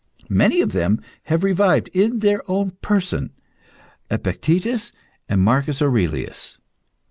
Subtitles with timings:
[0.31, 3.33] Many of them have revived, in their own person,
[4.09, 4.91] Epictetus
[5.29, 6.57] and Marcus Aurelius.